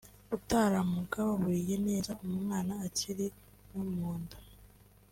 utaramugaburiye 0.35 1.75
neza 1.87 2.11
umwana 2.25 2.73
akiri 2.87 3.27
no 3.71 3.83
mu 3.93 4.09
nda 4.21 4.37